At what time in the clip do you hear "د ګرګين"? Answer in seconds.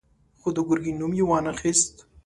0.55-0.95